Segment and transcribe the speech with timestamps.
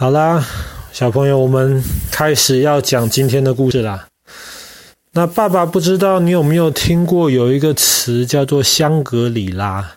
[0.00, 0.44] 好啦，
[0.92, 1.82] 小朋友，我们
[2.12, 4.06] 开始要讲今天的故事啦。
[5.10, 9.94] 那爸爸不知道你有没有听过有一个词叫做香格里拉。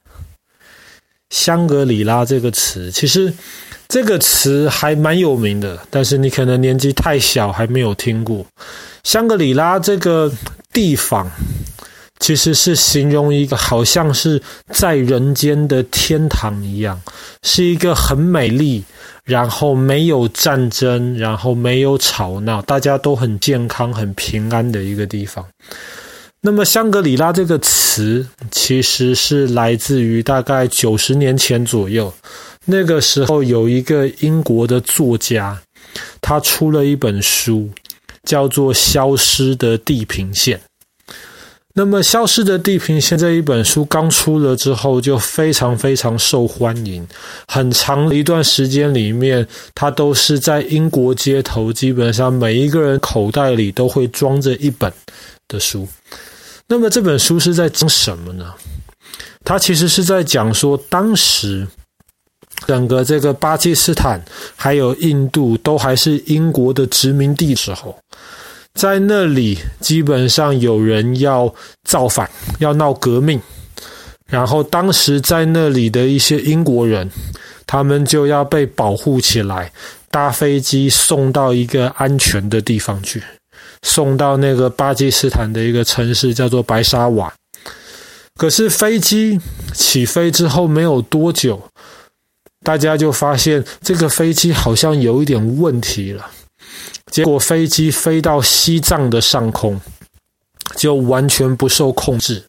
[1.30, 3.32] 香格里拉这个词，其实
[3.88, 8.44] 这个词还蛮有名的，但是你可能年纪太小，还没有听过。
[9.04, 10.32] 香格里拉这个
[10.74, 11.30] 地方，
[12.22, 17.02] 其实是形容一个好像是在人间的天堂一样，
[17.44, 18.82] 是一个很美丽。
[19.24, 25.46] 然后没有战争，然后没有吵闹，大家都很健康、很平安的一个地方。
[26.42, 32.12] 那么，香格里拉这个词其实是来自于大概九十年前左右，
[32.66, 35.62] 那个时候有一个英国的作家，
[36.20, 37.70] 他出了一本书，
[38.24, 40.58] 叫做《消失的地平线》。
[41.74, 47.08] 那么，《消失的地平线》这一本书刚出了之后，就非常非常受欢迎。
[47.48, 54.92] 很长一段时间里面，它都是在英国街头，基本上每一个人口袋里都会装着一本
[55.48, 55.88] 的书。
[56.68, 58.54] 那么，这本书是在讲什么呢？
[59.46, 61.66] 它其实是在讲说，当时
[62.68, 64.22] 整个这个巴基斯坦
[64.58, 67.98] 还有印度都还是英国的殖民地时候。
[68.74, 73.40] 在那里，基本上有人要造反，要闹革命，
[74.28, 77.10] 然后当时在那里的一些英国人，
[77.68, 79.72] 他们就要被保护起来，
[80.10, 83.22] 搭飞机送到一个安全的地方去，
[83.84, 87.32] 送到那个巴基斯坦的一个城市，叫做白沙瓦。
[88.38, 89.40] 可是飞机
[89.74, 91.62] 起飞之后没有多久，
[92.64, 96.26] 大家就发现这个飞机好像有一点问题了。
[97.12, 99.80] 结果飞机飞到西藏的上空，
[100.76, 102.44] 就完全不受控制。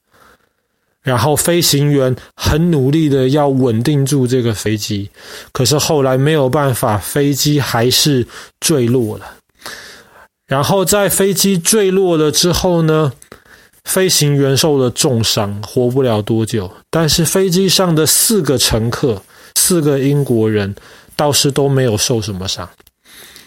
[1.02, 5.10] 然后飞行员很努力的要稳定住这个飞机，
[5.50, 8.24] 可是后来没有办法，飞机还是
[8.60, 9.26] 坠落了。
[10.46, 13.12] 然后在飞机坠落了之后呢，
[13.82, 16.70] 飞行员受了重伤，活不了多久。
[16.88, 19.22] 但是飞机上的四个乘客，
[19.56, 20.76] 四个英国人，
[21.16, 22.68] 倒是都没有受什么伤。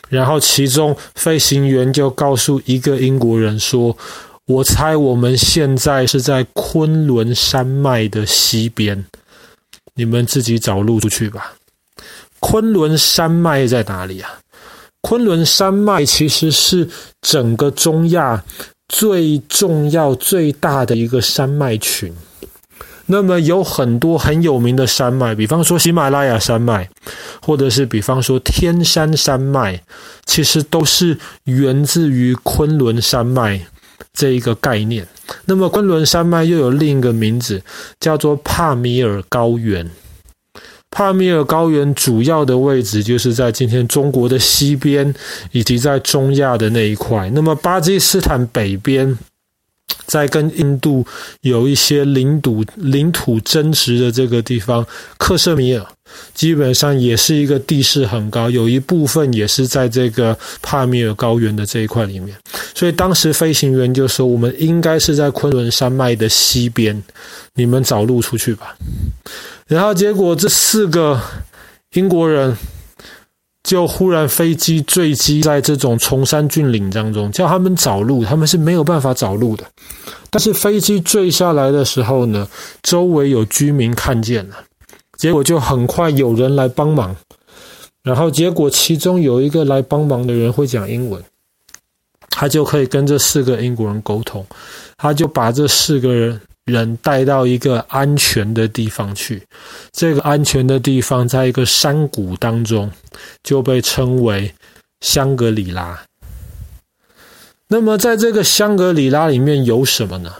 [0.09, 3.97] 然后，其中飞行员就告诉一个英国人说
[4.45, 9.05] ：“我猜我们现在是在昆仑山脉的西边，
[9.95, 11.55] 你们自己找路出去吧。”
[12.39, 14.39] 昆仑山脉在哪里啊？
[15.01, 16.87] 昆仑山脉其实是
[17.21, 18.43] 整个中亚
[18.87, 22.13] 最重要、最大的一个山脉群。
[23.07, 26.89] 那么有很多很有名的山脉，比方说喜马拉雅山脉，
[27.41, 29.79] 或者是比方说天山山脉，
[30.25, 33.61] 其实都是源自于昆仑山脉
[34.11, 35.07] 这一个概念。
[35.45, 37.61] 那么昆仑山脉又有另一个名字，
[37.99, 39.89] 叫做帕米尔高原。
[40.89, 45.13] 帕米尔高原主要的位置就是在今天中国的西边，
[45.51, 47.29] 以及在中亚的那一块。
[47.31, 49.15] 那么巴基斯坦北边。
[50.05, 51.05] 在跟印度
[51.41, 54.85] 有一些领土领土争执的这个地方，
[55.17, 55.85] 克什米尔
[56.33, 62.37] 基本上也是一个地势很高，有一部分也是在这个帕米尔高原的这一块里面。
[62.73, 67.01] 所以当时飞行员就说：“我们应该是在昆仑山脉的西边，
[67.55, 68.77] 你们找路出去吧。”
[69.67, 71.19] 然后结果这四个
[71.93, 72.55] 英国人。
[73.65, 79.65] 就忽然飞机坠机在这种崇山峻岭当中，叫他们找路，他们是没有办法找路的。
[80.29, 82.47] 但是飞机坠下来的时候呢，
[82.83, 84.55] 周围有居民看见了，
[85.17, 87.15] 结果就很快有人来帮忙。
[88.03, 91.19] 然后结果其中有一个来帮忙的人会讲英文，
[92.29, 94.45] 他就可以跟这四个英国人沟通，
[94.95, 96.39] 他就把这四个人。
[96.65, 99.43] 人带到一个安全的地方去，
[99.91, 102.91] 这个安全的地方在一个山谷当中，
[103.43, 104.51] 就被称为
[105.01, 106.03] 香格里拉。
[107.67, 110.33] 那么，在这个香格里拉里面有什么呢？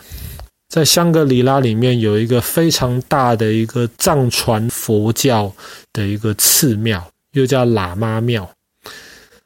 [0.68, 5.54] 在香格里拉里面有一个非常大的一个藏传佛教
[5.94, 8.52] 的一个寺庙，又叫喇嘛庙。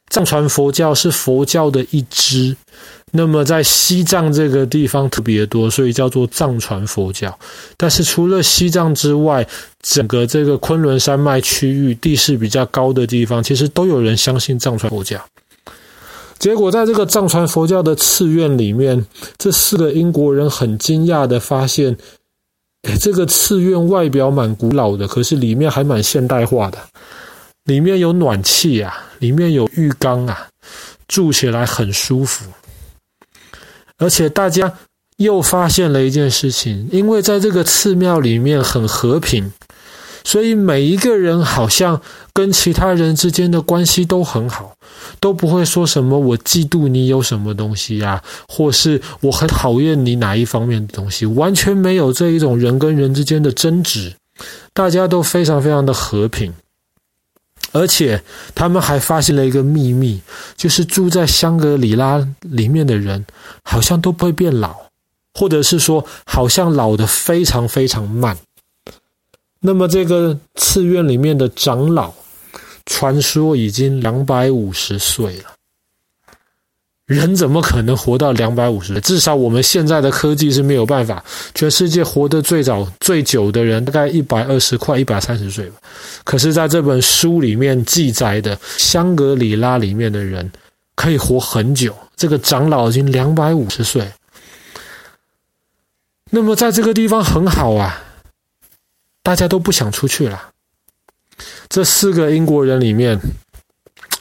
[0.09, 2.55] 藏传佛教是佛教的一支。
[3.11, 7.35] 那么在西藏这个地方特别多，所以叫做藏传佛教。
[7.75, 9.47] 但是除了西藏之外，
[9.81, 15.19] 整个这个昆仑山脉区域地势比较高的地方，其实都有人相信藏传佛教。
[16.37, 19.03] 结果在这个藏传佛教的寺院里面，
[19.39, 21.97] 这四个英国人很惊讶的发现，
[22.83, 26.77] 诶，这个寺院外表蛮古老的，可是里面还蛮现代化的，
[27.65, 30.47] 里面有暖气啊，里面有浴缸啊，
[31.07, 32.45] 住起来很舒服。
[33.97, 34.73] 而且大家
[35.17, 39.51] 又发现了一件事情，因为在这个寺庙里面很和平，
[40.23, 42.01] 所以每一个人好像
[42.31, 44.73] 跟其他人之间的关系都很好，
[45.19, 54.13] 都不会说什么我嫉妒你有什么东西啊，或是我很讨厌你哪一方面的东西，完全没有这一种人跟人之间的争执，
[54.73, 56.53] 大家都非常非常的和平。
[57.71, 58.21] 而且
[58.55, 60.21] 他们还发现了一个秘密，
[60.55, 63.25] 就是住在香格里拉里面的人，
[63.63, 64.75] 好像都不会变老，
[65.33, 68.37] 或者是说，好像老的非常非常慢。
[69.61, 72.13] 那么这个寺院里面的长老，
[72.85, 75.43] 传说已经两百五十岁了。
[77.05, 79.01] 人怎么可能活到两百五十岁？
[79.01, 81.23] 至少我们现在的科技是没有办法。
[81.59, 85.75] 全世界活得最早、最久的人，大概一百二十快一百三十岁吧。
[86.23, 90.49] 可是，在这本书里面记载的香格里拉里面的人，
[90.95, 91.93] 可以活很久。
[92.15, 94.09] 这个长老已经两百五十岁。
[96.29, 98.03] 那么，在这个地方很好啊，
[99.21, 100.51] 大家都不想出去了。
[101.67, 103.19] 这四个英国人里面，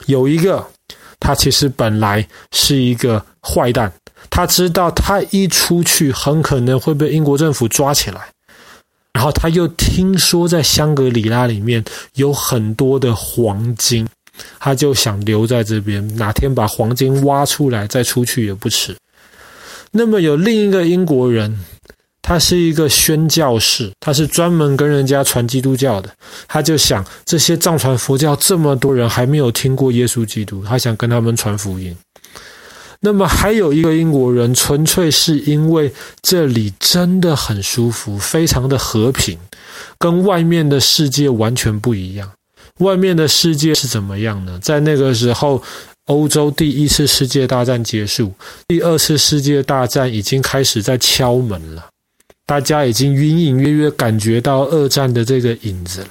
[0.07, 0.67] 有一个。
[1.21, 3.91] 他其实本来是一个坏蛋，
[4.29, 8.29] 他知道他一出去很可能会被英国政府抓起来，
[9.13, 11.83] 然后他又听说在香格里拉里面
[12.15, 14.07] 有很多的黄金，
[14.59, 18.95] 他就想留在这边，哪天把黄金挖出来再出去也不迟。
[19.91, 21.59] 那么有另一个英国人。
[22.21, 26.07] 他是一个宣教士，他是专门跟人家传基督教的。
[26.47, 31.95] 他就想，这些藏传佛教这么多人还没有听过耶稣基督，他想跟他们传福音。
[33.01, 35.91] 那么还有一个英国人，纯粹是因为
[36.21, 39.37] 这里真的很舒服，非常的和平，
[39.97, 42.31] 跟外面的世界完全不一样。
[42.79, 44.59] 外面的世界是怎么样呢？
[44.61, 45.61] 在那个时候，
[46.05, 48.33] 欧洲第一次世界大战结束，
[48.67, 51.85] 第二次世界大战已经开始在敲门了。
[52.45, 56.09] 大家已经隐隐约约感觉到二战的这个影子了，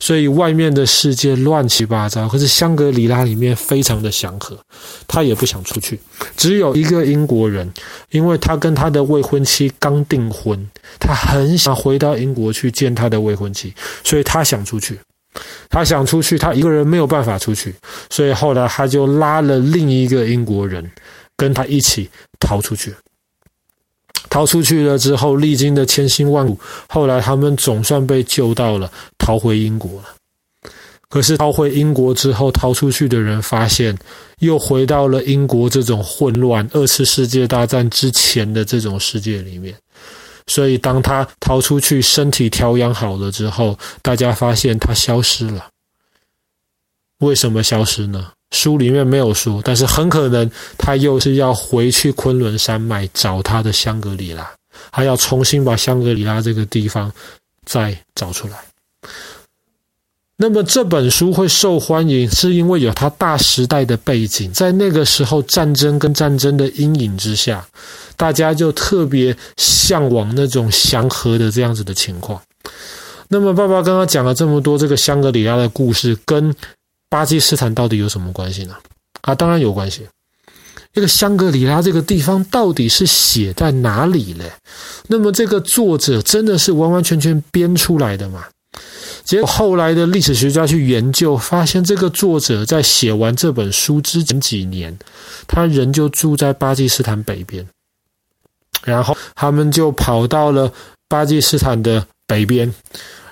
[0.00, 2.28] 所以外面的世界乱七八糟。
[2.28, 4.58] 可是香格里拉里面非常的祥和，
[5.06, 5.98] 他也不想出去。
[6.36, 7.72] 只有一个英国人，
[8.10, 10.68] 因为他跟他的未婚妻刚订婚，
[10.98, 13.72] 他很想回到英国去见他的未婚妻，
[14.04, 14.98] 所以他想出去。
[15.68, 17.74] 他想出去，他一个人没有办法出去，
[18.10, 20.90] 所以后来他就拉了另一个英国人
[21.36, 22.08] 跟他一起
[22.40, 22.94] 逃出去。
[24.30, 26.58] 逃出去了之后，历经的千辛万苦，
[26.88, 28.90] 后来他们总算被救到了，
[29.28, 30.08] 逃回英国了。
[31.10, 33.94] 可是逃回英国之后，逃出去的人发现，
[34.38, 39.74] 又回到了英国这种混乱，二次世界大战之前的这种世界里面。
[40.46, 45.68] 所以，当他逃出去，身体调养好了之后，大家发现他消失了。
[47.18, 48.32] 为什么消失呢？
[48.52, 54.50] 书里面没有说，但是很可能他又是要回去昆仑山脉找他的香格里拉，
[54.90, 57.12] 还要重新把香格里拉这个地方
[57.66, 58.56] 再找出来。
[60.40, 67.66] 那么这本书会受欢迎，是因为有它大时代的背景，在那个时候战争跟战争的阴影之下，
[68.16, 72.40] 大家就特别向往那种祥和的这样子的情况。
[73.26, 76.54] 那么爸爸刚刚讲了这么多这个香格里拉的故事，跟
[77.08, 78.76] 巴基斯坦到底有什么关系呢？
[79.22, 80.06] 啊，当然有关系。
[80.92, 84.52] 这个香格里拉这个地方到底是写在哪里嘞？
[85.08, 88.44] 那么这个作者真的是完完全全编出来的吗？
[89.28, 94.98] 结果后来的历史学家去研究，发现这个作者在写完这本书之前几年，
[95.46, 97.68] 他人就住在巴基斯坦北边，
[98.84, 100.72] 然后他们就跑到了
[101.08, 102.72] 巴基斯坦的北边，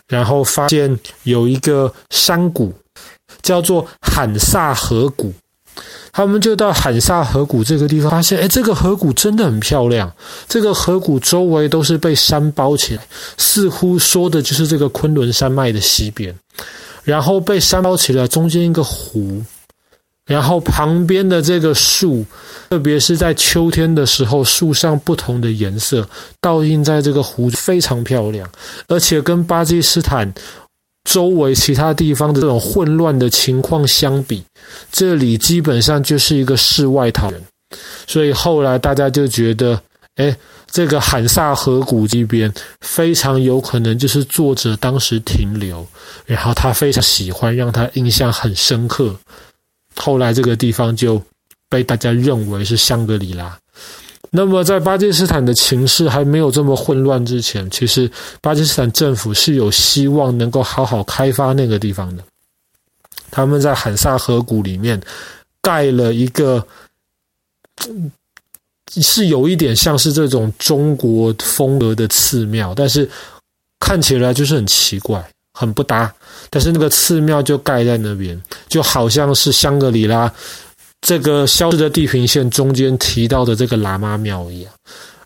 [0.07, 2.75] 然后发现有一个山谷。
[3.43, 5.33] 叫做罕萨河谷，
[6.13, 10.11] 他们就到罕萨河谷这个地方，发现，哎，这个河谷真的很漂亮。
[10.49, 13.07] 这个河谷周围都是被山包起来，
[13.37, 16.35] 似乎说的就是这个昆仑山脉的西边，
[17.05, 19.43] 然后被山包起来，中间一个湖，
[20.27, 22.25] 然后旁边的这个树，
[22.71, 26.09] 特别是在秋天的时候，树上不同的颜色
[26.41, 28.49] 倒映在这个湖，非常漂亮，
[28.89, 30.33] 而且跟巴基斯坦。
[31.07, 34.43] 周围其他地方的这种混乱的情况相比，
[34.91, 37.41] 这里基本上就是一个世外桃源。
[38.07, 39.81] 所以后来大家就觉得，
[40.17, 40.37] 哎，
[40.69, 45.87] 这个罕萨河谷这边非常有可能就是作者当时停留，
[46.27, 49.15] 然后他非常喜欢，让他印象很深刻。
[49.95, 51.23] 后来这个地方就
[51.71, 53.57] 被大家认为是香格里拉。
[54.37, 58.11] 那么，在巴基斯坦的情势还没有这么混乱之前，其实
[58.43, 62.23] 巴基斯坦政府是有希望能够好好开发那个地方的。
[63.31, 65.01] 他们在罕萨河谷里面
[65.63, 66.65] 盖了一个，
[69.01, 73.09] 是有一点像是这种中国风格的寺庙，但是
[73.81, 75.27] 看起来就是很奇怪。
[75.59, 76.15] 很不搭。
[76.51, 78.39] 但是那个寺庙就盖在那边，
[78.69, 80.31] 就好像是香格里拉
[81.01, 84.73] 这个消失的地平线中间提到的这个喇嘛庙一样。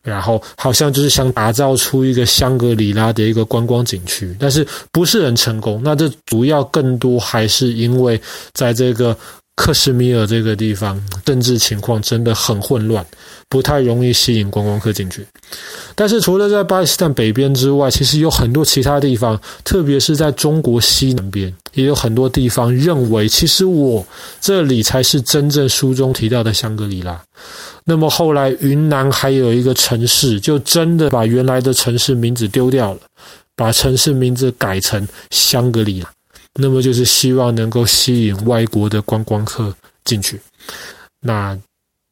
[0.02, 5.80] 然后好像就是想打造出一个香格里拉的一个观光景区，但是不是很成功。
[5.84, 8.20] 那这主要更多还是因为
[8.52, 9.16] 在这个。
[9.60, 13.04] 克什米尔这个地方政治情况真的很混乱，
[13.50, 15.26] 不太容易吸引观光客进去。
[15.94, 24.02] 但是除了在巴基斯坦北边之外，其实有很多其他地方，特别是在中国西南边，也有很多地方认为，其实我
[24.40, 27.20] 这里才是真正书中提到的香格里拉。
[27.84, 33.00] 那么后来云南还有一个城市，就真的把原来的城市名字丢掉了，
[33.54, 36.08] 把城市名字改成香格里拉。
[36.54, 40.40] 那么就是希望能够吸引外国的观光客进去。
[41.20, 41.58] 那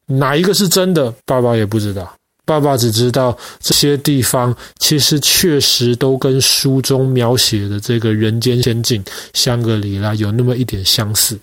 [0.05, 1.13] 哪一个是真的？
[1.25, 2.15] 爸爸也不知道。
[2.45, 9.03] 爸爸只知道这些地方其实确实都跟书中描写的这个人间仙境
[9.35, 11.37] 香格里拉有那么一点相似。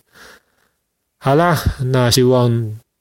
[1.18, 1.56] 好啦，
[1.92, 2.50] 那希望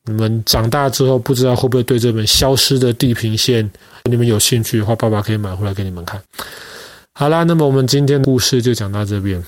[0.04, 3.68] 你们长大之后，不知道会不会对这本《消失的地平线》
[4.04, 6.22] 你们有兴趣的话，爸爸可以买回来给你们看。
[7.14, 9.44] 好啦，那么我们今天的故事就讲到这边。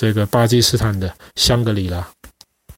[0.00, 2.08] 这个巴基斯坦的香格里拉。